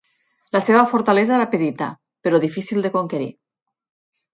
[0.55, 1.93] La seva fortalesa era petita
[2.25, 3.33] però difícil de conquerir.